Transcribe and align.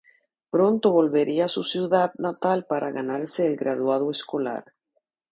Pronto 0.49 0.89
volvería 0.91 1.45
a 1.45 1.47
su 1.47 1.63
ciudad 1.63 2.11
natal 2.17 2.65
para 2.65 2.89
ganarse 2.89 3.45
el 3.45 3.55
graduado 3.55 4.09
escolar. 4.09 4.73